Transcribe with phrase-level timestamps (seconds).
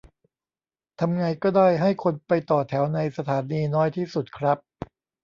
[0.99, 4.57] ทำไงก็ได้ให้คนไปต่อแถวในสถานีน้อยที่สุดครับ